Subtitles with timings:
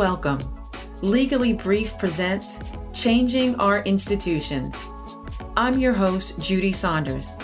[0.00, 0.40] welcome.
[1.02, 2.58] Legally Brief presents
[2.94, 4.74] Changing Our Institutions.
[5.58, 7.34] I'm your host, Judy Saunders.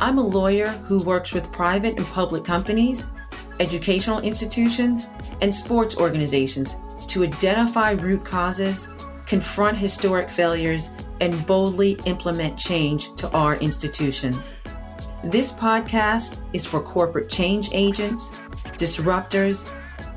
[0.00, 3.12] I'm a lawyer who works with private and public companies,
[3.60, 5.06] educational institutions,
[5.42, 6.76] and sports organizations
[7.08, 8.94] to identify root causes,
[9.26, 14.54] confront historic failures, and boldly implement change to our institutions.
[15.24, 18.30] This podcast is for corporate change agents,
[18.78, 19.70] disruptors,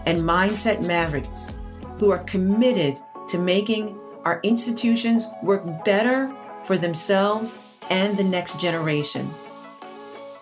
[0.06, 1.52] and mindset mavericks
[1.98, 7.60] who are committed to making our institutions work better for themselves
[7.90, 9.30] and the next generation.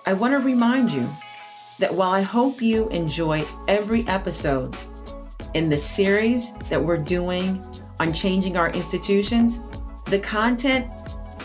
[0.06, 1.08] I want to remind you
[1.80, 4.76] that while I hope you enjoy every episode
[5.54, 7.64] in the series that we're doing
[8.00, 9.60] on changing our institutions,
[10.06, 10.88] the content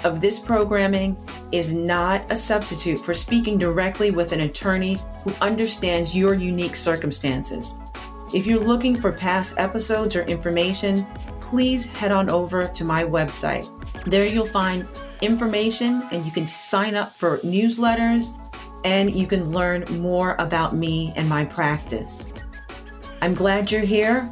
[0.05, 1.17] of this programming
[1.51, 7.75] is not a substitute for speaking directly with an attorney who understands your unique circumstances.
[8.35, 11.07] If you're looking for past episodes or information,
[11.41, 13.67] please head on over to my website.
[14.05, 14.87] There you'll find
[15.23, 18.39] information and you can sign up for newsletters
[18.85, 22.27] and you can learn more about me and my practice.
[23.23, 24.31] I'm glad you're here.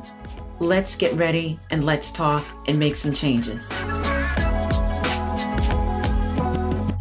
[0.61, 3.73] Let's get ready and let's talk and make some changes.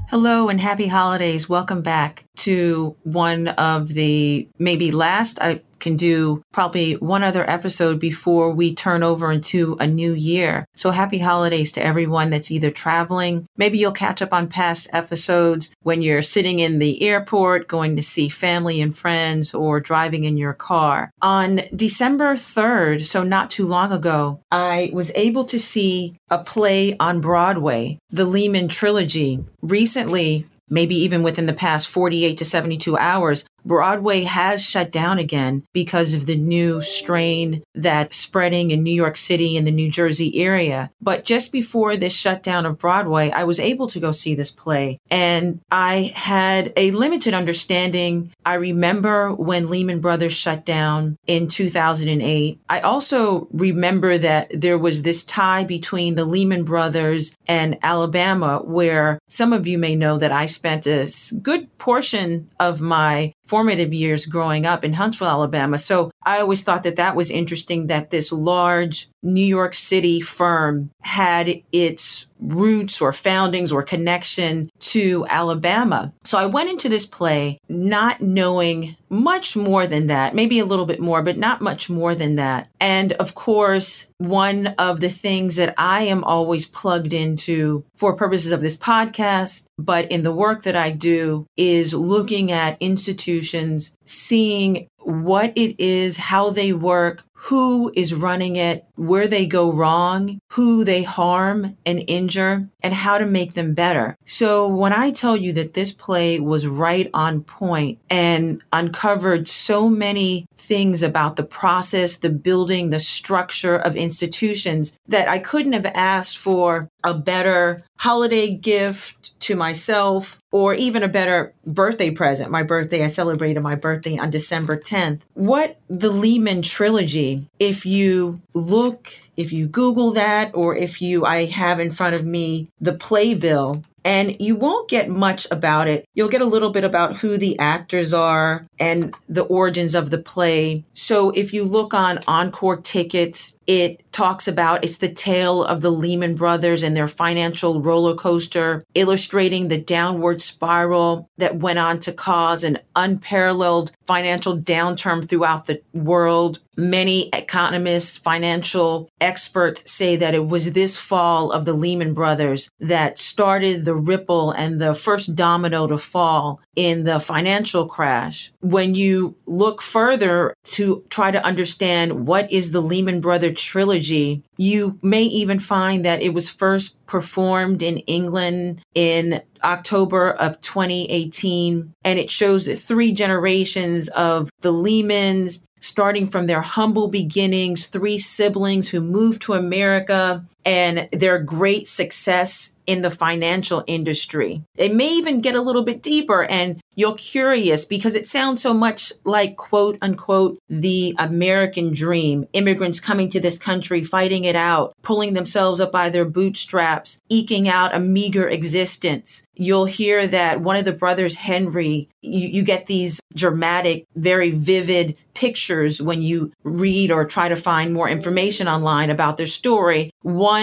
[0.10, 1.50] Hello and happy holidays.
[1.50, 8.00] Welcome back to one of the maybe last I can do probably one other episode
[8.00, 10.66] before we turn over into a new year.
[10.76, 13.48] So happy holidays to everyone that's either traveling.
[13.56, 18.02] Maybe you'll catch up on past episodes when you're sitting in the airport, going to
[18.02, 21.12] see family and friends, or driving in your car.
[21.22, 26.98] On December 3rd, so not too long ago, I was able to see a play
[27.00, 29.46] on Broadway, the Lehman Trilogy.
[29.62, 35.64] Recently, maybe even within the past 48 to 72 hours, Broadway has shut down again
[35.74, 40.40] because of the new strain that's spreading in New York City and the New Jersey
[40.40, 40.92] area.
[41.02, 45.00] But just before this shutdown of Broadway, I was able to go see this play
[45.10, 48.32] and I had a limited understanding.
[48.46, 52.60] I remember when Lehman Brothers shut down in 2008.
[52.70, 59.20] I also remember that there was this tie between the Lehman Brothers and Alabama, where
[59.28, 61.10] some of you may know that I spent a
[61.42, 65.78] good portion of my formative years growing up in Huntsville, Alabama.
[65.78, 70.90] So I always thought that that was interesting that this large New York City firm
[71.02, 76.14] had its roots or foundings or connection to Alabama.
[76.24, 80.86] So I went into this play not knowing much more than that, maybe a little
[80.86, 82.68] bit more, but not much more than that.
[82.80, 88.52] And of course, one of the things that I am always plugged into for purposes
[88.52, 94.88] of this podcast, but in the work that I do is looking at institutions, seeing
[95.00, 100.84] what it is, how they work, who is running it, where they go wrong, who
[100.84, 104.18] they harm and injure, and how to make them better.
[104.26, 109.90] So when I tell you that this play was right on point and uncovered so
[109.90, 115.86] many things about the process, the building, the structure of institutions that I couldn't have
[115.94, 122.52] asked for a better holiday gift to myself or even a better birthday present.
[122.52, 125.22] My birthday, I celebrated my birthday on December 10th.
[125.34, 131.46] What the Lehman trilogy, if you look, if you Google that, or if you, I
[131.46, 136.08] have in front of me the playbill, and you won't get much about it.
[136.14, 140.20] You'll get a little bit about who the actors are and the origins of the
[140.20, 140.86] play.
[140.94, 145.92] So if you look on Encore tickets, it talks about it's the tale of the
[145.92, 152.14] Lehman Brothers and their financial roller coaster, illustrating the downward spiral that went on to
[152.14, 156.60] cause an unparalleled financial downturn throughout the world.
[156.78, 163.18] Many economists, financial experts say that it was this fall of the Lehman Brothers that
[163.18, 168.52] started the ripple and the first domino to fall in the financial crash.
[168.60, 175.00] When you look further to try to understand what is the Lehman Brothers trilogy, you
[175.02, 181.94] may even find that it was first performed in England in October of 2018.
[182.04, 188.18] And it shows the three generations of the Lehmans, starting from their humble beginnings, three
[188.18, 194.64] siblings who moved to America and their great success in the financial industry.
[194.76, 198.74] It may even get a little bit deeper and you're curious because it sounds so
[198.74, 202.46] much like quote unquote the American dream.
[202.54, 207.68] Immigrants coming to this country, fighting it out, pulling themselves up by their bootstraps, eking
[207.68, 209.46] out a meager existence.
[209.56, 215.18] You'll hear that one of the brothers, Henry, you, you get these dramatic, very vivid
[215.34, 220.12] pictures when you read or try to find more information online about their story.
[220.22, 220.55] One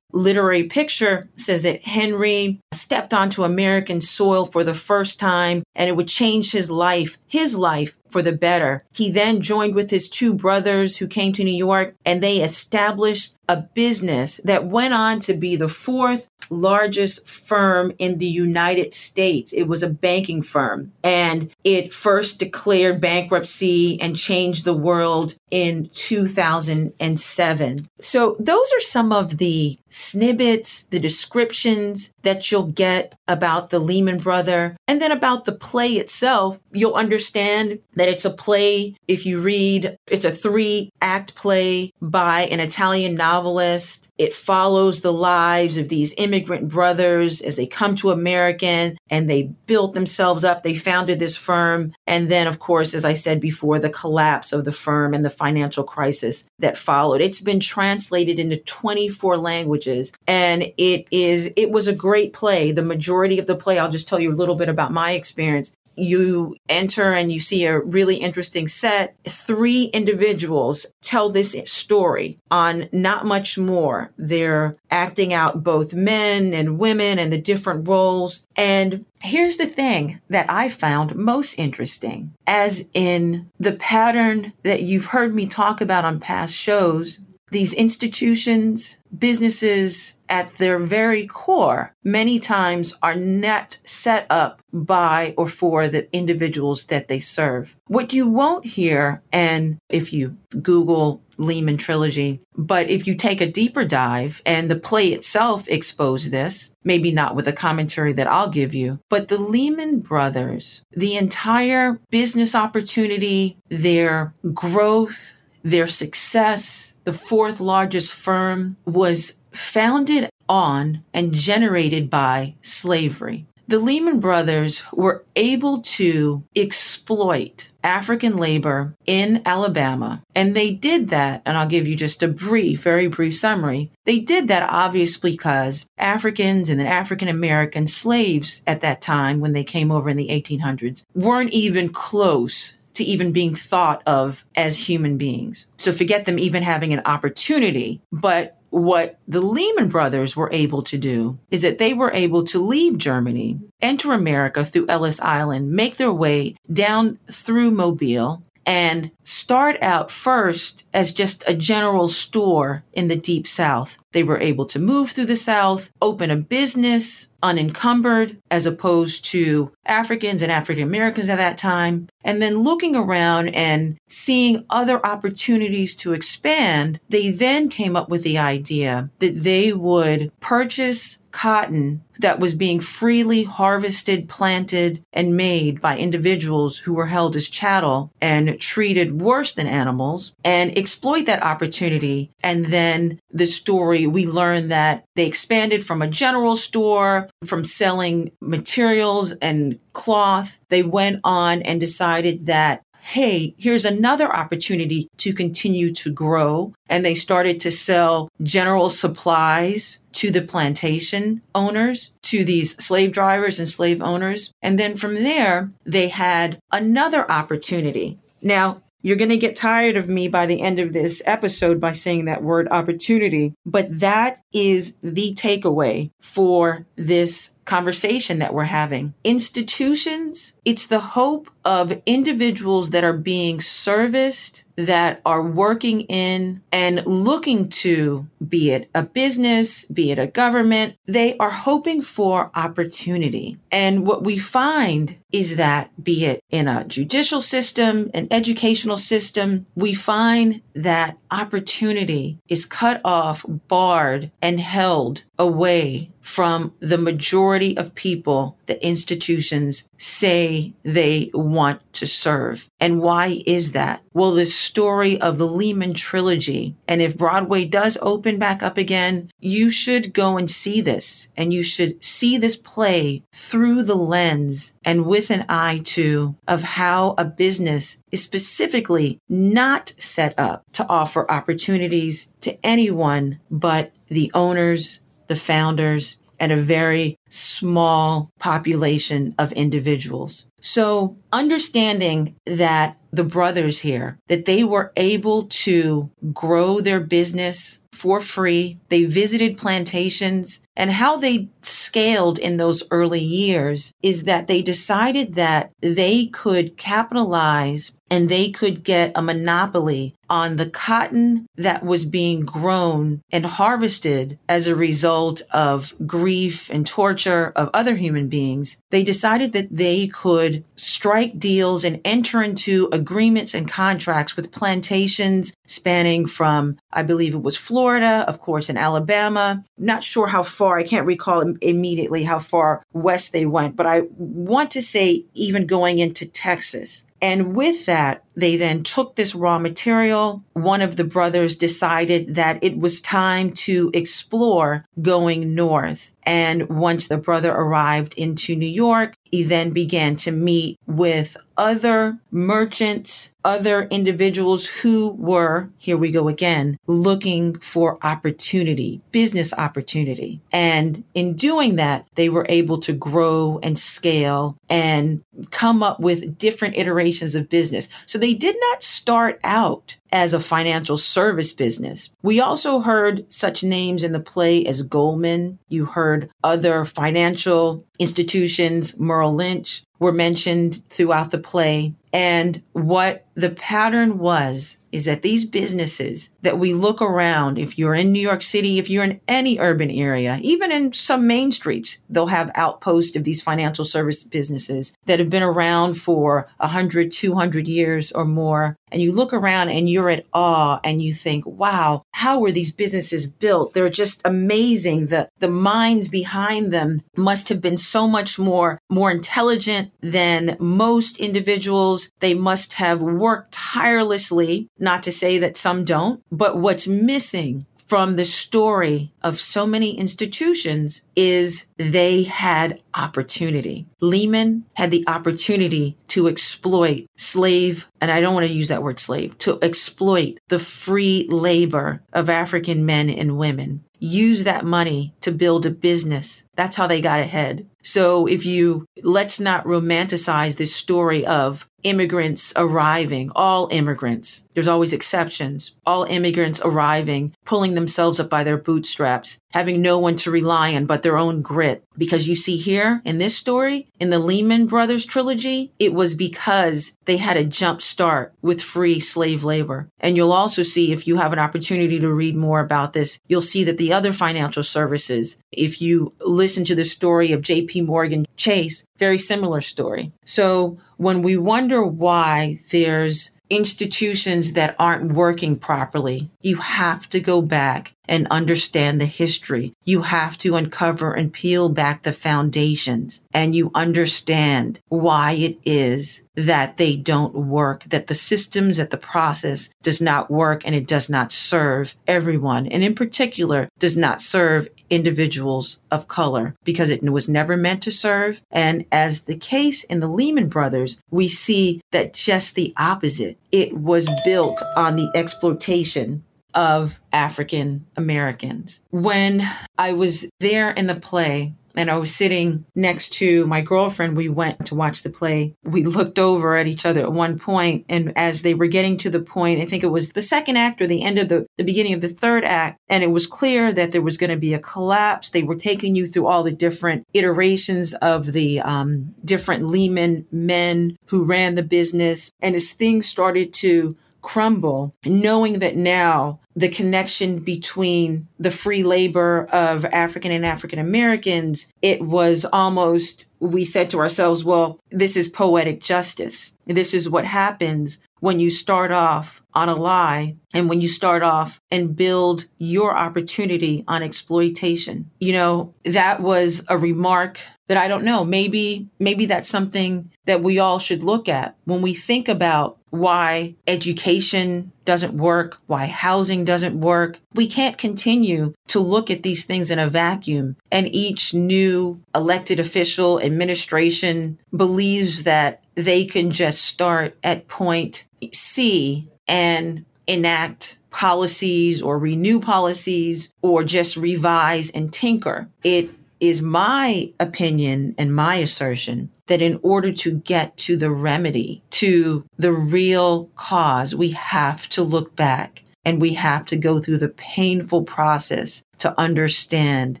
[0.12, 5.96] literary picture says that Henry stepped onto American soil for the first time and it
[5.96, 8.84] would change his life, his life for the better.
[8.92, 13.36] He then joined with his two brothers who came to New York and they established
[13.48, 19.52] a business that went on to be the fourth largest firm in the United States.
[19.52, 25.88] It was a banking firm and it first declared bankruptcy and changed the world in
[25.92, 27.78] 2007.
[28.00, 34.18] So those are some of the snippets, the descriptions that you'll get about the Lehman
[34.18, 36.60] brother and then about the play itself.
[36.72, 38.96] You'll understand that it's a play.
[39.06, 44.10] If you read, it's a three act play by an Italian novelist.
[44.18, 49.44] It follows the lives of these immigrant brothers as they come to American and they
[49.66, 50.62] built themselves up.
[50.62, 51.94] They founded this firm.
[52.06, 55.30] And then, of course, as I said before, the collapse of the firm and the
[55.30, 57.22] financial crisis that followed.
[57.22, 62.72] It's been translated into 24 languages and it is, it was a great play.
[62.72, 65.72] The majority of the play, I'll just tell you a little bit about my experience
[65.98, 69.16] you enter and you see a really interesting set.
[69.24, 74.10] Three individuals tell this story on not much more.
[74.16, 78.46] They're acting out both men and women and the different roles.
[78.56, 85.06] And here's the thing that I found most interesting, as in the pattern that you've
[85.06, 87.18] heard me talk about on past shows
[87.50, 95.46] these institutions, businesses at their very core, many times are not set up by or
[95.46, 97.76] for the individuals that they serve.
[97.86, 103.50] What you won't hear, and if you Google Lehman trilogy, but if you take a
[103.50, 108.50] deeper dive and the play itself exposed this, maybe not with a commentary that I'll
[108.50, 115.32] give you, but the Lehman brothers, the entire business opportunity, their growth,
[115.70, 123.46] their success, the fourth largest firm, was founded on and generated by slavery.
[123.68, 130.22] The Lehman Brothers were able to exploit African labor in Alabama.
[130.34, 133.90] And they did that, and I'll give you just a brief, very brief summary.
[134.06, 139.52] They did that obviously because Africans and then African American slaves at that time, when
[139.52, 144.76] they came over in the 1800s, weren't even close to even being thought of as
[144.76, 145.66] human beings.
[145.76, 148.00] So forget them even having an opportunity.
[148.12, 152.58] But what the Lehman brothers were able to do is that they were able to
[152.58, 159.82] leave Germany, enter America through Ellis Island, make their way down through Mobile, and start
[159.82, 163.96] out first as just a general store in the deep south.
[164.12, 169.72] They were able to move through the south, open a business unencumbered as opposed to
[169.86, 172.08] Africans and African Americans at that time.
[172.24, 178.22] And then looking around and seeing other opportunities to expand, they then came up with
[178.22, 185.80] the idea that they would purchase cotton that was being freely harvested, planted, and made
[185.80, 191.42] by individuals who were held as chattel and treated worse than animals and exploit that
[191.42, 192.30] opportunity.
[192.42, 198.30] And then the story, we learned that they expanded from a general store, from selling
[198.40, 200.60] materials and cloth.
[200.68, 206.74] They went on and decided that hey, here's another opportunity to continue to grow.
[206.90, 213.58] And they started to sell general supplies to the plantation owners, to these slave drivers
[213.58, 214.52] and slave owners.
[214.60, 218.18] And then from there, they had another opportunity.
[218.42, 221.92] Now, you're going to get tired of me by the end of this episode by
[221.92, 229.12] saying that word opportunity, but that is the takeaway for this conversation that we're having.
[229.24, 237.06] Institutions, it's the hope of individuals that are being serviced, that are working in and
[237.06, 243.58] looking to, be it a business, be it a government, they are hoping for opportunity.
[243.70, 249.66] And what we find is that, be it in a judicial system, an educational system,
[249.74, 257.94] we find that opportunity is cut off, barred, and held away from the majority of
[257.94, 262.68] people that institutions say they want to serve.
[262.78, 264.02] And why is that?
[264.12, 269.32] Well, the story of the Lehman trilogy, and if Broadway does open back up again,
[269.40, 274.74] you should go and see this and you should see this play through the lens
[274.84, 280.86] and with an eye to of how a business is specifically not set up to
[280.88, 289.52] offer opportunities to anyone but the owners, the founders, and a very small population of
[289.52, 290.46] individuals.
[290.60, 298.20] So understanding that the brothers here, that they were able to grow their business for
[298.20, 298.78] free.
[298.90, 305.34] They visited plantations and how they scaled in those early years is that they decided
[305.34, 312.04] that they could capitalize and they could get a monopoly on the cotton that was
[312.04, 318.78] being grown and harvested as a result of grief and torture of other human beings.
[318.90, 325.54] They decided that they could strike deals and enter into agreements and contracts with plantations
[325.66, 329.64] spanning from, I believe it was Florida, of course, in Alabama.
[329.76, 334.02] Not sure how far, I can't recall immediately how far west they went, but I
[334.16, 337.04] want to say even going into Texas.
[337.20, 340.44] And with that, they then took this raw material.
[340.52, 346.14] One of the brothers decided that it was time to explore going north.
[346.22, 352.16] And once the brother arrived into New York, he then began to meet with other
[352.30, 360.40] merchants, other individuals who were, here we go again, looking for opportunity, business opportunity.
[360.52, 366.38] And in doing that, they were able to grow and scale and come up with
[366.38, 367.88] different iterations of business.
[368.06, 372.10] So they did not start out as a financial service business.
[372.22, 375.58] We also heard such names in the play as Goldman.
[375.68, 381.92] You heard other financial institutions, Merrill Lynch were mentioned throughout the play.
[382.12, 387.94] And what the pattern was is that these businesses that we look around, if you're
[387.94, 391.98] in New York City, if you're in any urban area, even in some main streets,
[392.08, 397.68] they'll have outposts of these financial service businesses that have been around for 100, 200
[397.68, 398.76] years or more.
[398.90, 402.72] And you look around and you're at awe and you think, wow, how were these
[402.72, 403.74] businesses built?
[403.74, 405.06] They're just amazing.
[405.06, 411.18] The, the minds behind them must have been so much more, more intelligent than most
[411.18, 412.10] individuals.
[412.20, 418.16] They must have worked tirelessly, not to say that some don't, but what's missing from
[418.16, 423.86] the story of so many institutions is they had opportunity.
[424.00, 428.98] Lehman had the opportunity to exploit slave, and I don't want to use that word
[428.98, 433.82] slave, to exploit the free labor of African men and women.
[434.00, 436.44] Use that money to build a business.
[436.58, 437.68] That's how they got ahead.
[437.82, 444.42] So if you, let's not romanticize this story of immigrants arriving, all immigrants.
[444.54, 445.70] There's always exceptions.
[445.86, 450.86] All immigrants arriving, pulling themselves up by their bootstraps, having no one to rely on
[450.86, 451.84] but their own grit.
[451.96, 456.96] Because you see here in this story, in the Lehman Brothers trilogy, it was because
[457.04, 459.88] they had a jump start with free slave labor.
[460.00, 463.42] And you'll also see, if you have an opportunity to read more about this, you'll
[463.42, 466.12] see that the other financial services, if you
[466.48, 470.12] listen to the story of JP Morgan Chase, very similar story.
[470.24, 477.42] So when we wonder why there's institutions that aren't working properly, you have to go
[477.42, 479.74] back and understand the history.
[479.84, 486.26] You have to uncover and peel back the foundations and you understand why it is
[486.34, 490.86] that they don't work, that the systems, that the process does not work and it
[490.86, 492.66] does not serve everyone.
[492.66, 497.92] And in particular, does not serve individuals of color because it was never meant to
[497.92, 498.40] serve.
[498.50, 503.36] And as the case in the Lehman Brothers, we see that just the opposite.
[503.52, 506.24] It was built on the exploitation
[506.54, 508.80] of African Americans.
[508.90, 514.16] When I was there in the play, and I was sitting next to my girlfriend.
[514.16, 515.54] We went to watch the play.
[515.62, 519.10] We looked over at each other at one point, and as they were getting to
[519.10, 521.62] the point, I think it was the second act or the end of the, the
[521.62, 524.54] beginning of the third act, and it was clear that there was going to be
[524.54, 525.30] a collapse.
[525.30, 530.96] They were taking you through all the different iterations of the um, different Lehman men
[531.06, 532.32] who ran the business.
[532.40, 539.46] And as things started to crumble, knowing that now the connection between the free labor
[539.52, 545.28] of African and African Americans, it was almost, we said to ourselves, well, this is
[545.28, 546.52] poetic justice.
[546.66, 551.22] This is what happens when you start off on a lie and when you start
[551.22, 555.10] off and build your opportunity on exploitation.
[555.20, 558.24] You know, that was a remark that I don't know.
[558.24, 563.54] Maybe, maybe that's something that we all should look at when we think about why
[563.66, 567.18] education doesn't work, why housing doesn't work.
[567.34, 570.56] We can't continue to look at these things in a vacuum.
[570.72, 579.08] And each new elected official administration believes that they can just start at point C
[579.28, 585.48] and enact policies or renew policies or just revise and tinker.
[585.62, 591.62] It is my opinion and my assertion that in order to get to the remedy,
[591.70, 596.98] to the real cause, we have to look back and we have to go through
[596.98, 600.00] the painful process to understand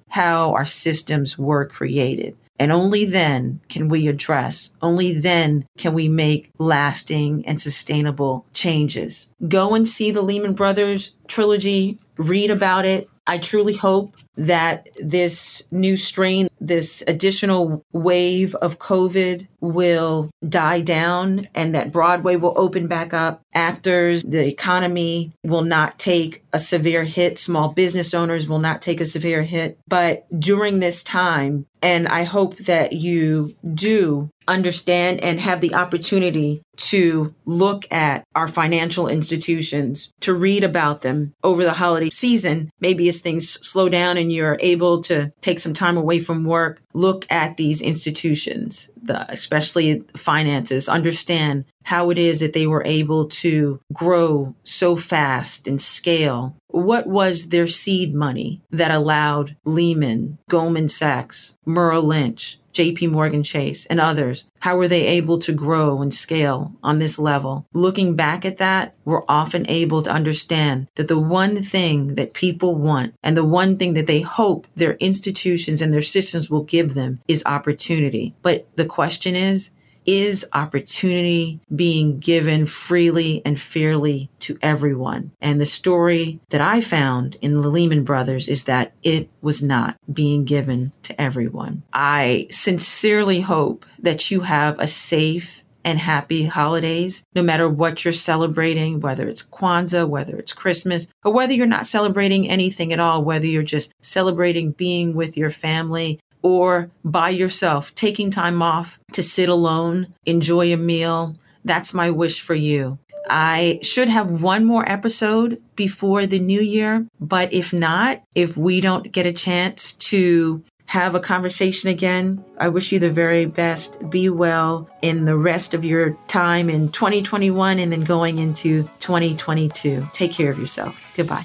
[0.08, 2.36] how our systems were created.
[2.58, 9.28] And only then can we address, only then can we make lasting and sustainable changes.
[9.46, 13.08] Go and see the Lehman Brothers trilogy, read about it.
[13.28, 21.48] I truly hope that this new strain, this additional wave of COVID will die down
[21.54, 23.42] and that Broadway will open back up.
[23.54, 27.38] Actors, the economy will not take a severe hit.
[27.38, 29.78] Small business owners will not take a severe hit.
[29.88, 36.62] But during this time, and I hope that you do understand and have the opportunity
[36.76, 42.70] to look at our financial institutions, to read about them over the holiday season.
[42.80, 46.82] Maybe as things slow down and you're able to take some time away from work,
[46.94, 53.26] look at these institutions, the, especially finances, understand how it is that they were able
[53.26, 56.54] to grow so fast and scale.
[56.68, 63.86] What was their seed money that allowed Lehman, Goldman Sachs, Merrill Lynch, JP Morgan Chase
[63.86, 67.66] and others, how were they able to grow and scale on this level?
[67.72, 72.76] Looking back at that, we're often able to understand that the one thing that people
[72.76, 76.94] want and the one thing that they hope their institutions and their systems will give
[76.94, 78.34] them is opportunity.
[78.42, 79.70] But the question is,
[80.08, 85.30] is opportunity being given freely and fairly to everyone.
[85.42, 89.98] And the story that I found in the Lehman Brothers is that it was not
[90.10, 91.82] being given to everyone.
[91.92, 98.12] I sincerely hope that you have a safe and happy holidays, no matter what you're
[98.12, 103.22] celebrating, whether it's Kwanzaa, whether it's Christmas, or whether you're not celebrating anything at all,
[103.22, 109.22] whether you're just celebrating being with your family or by yourself, taking time off to
[109.22, 111.36] sit alone, enjoy a meal.
[111.64, 112.98] That's my wish for you.
[113.30, 118.80] I should have one more episode before the new year, but if not, if we
[118.80, 124.08] don't get a chance to have a conversation again, I wish you the very best.
[124.08, 130.08] Be well in the rest of your time in 2021 and then going into 2022.
[130.12, 130.98] Take care of yourself.
[131.14, 131.44] Goodbye.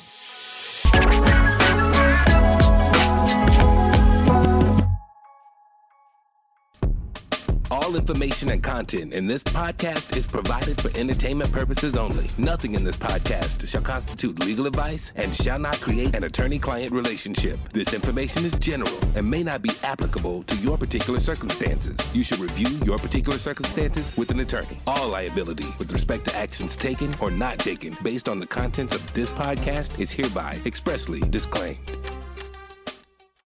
[7.73, 12.27] All information and content in this podcast is provided for entertainment purposes only.
[12.37, 16.93] Nothing in this podcast shall constitute legal advice and shall not create an attorney client
[16.93, 17.57] relationship.
[17.71, 21.97] This information is general and may not be applicable to your particular circumstances.
[22.13, 24.77] You should review your particular circumstances with an attorney.
[24.85, 29.13] All liability with respect to actions taken or not taken based on the contents of
[29.13, 31.79] this podcast is hereby expressly disclaimed.